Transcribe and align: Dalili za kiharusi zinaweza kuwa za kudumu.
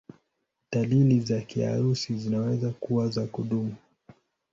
Dalili 0.73 1.19
za 1.21 1.41
kiharusi 1.41 2.17
zinaweza 2.17 2.71
kuwa 2.71 3.09
za 3.09 3.27
kudumu. 3.27 3.75